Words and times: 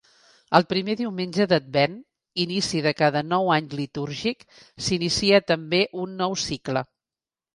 El 0.59 0.63
primer 0.71 0.93
diumenge 0.99 1.45
d'Advent, 1.51 1.97
inici 2.45 2.81
de 2.87 2.93
cada 3.03 3.21
nou 3.27 3.51
any 3.57 3.67
litúrgic, 3.81 4.41
s'inicia 4.87 5.43
també 5.53 5.83
un 6.05 6.19
nou 6.23 6.37
cicle. 6.47 6.83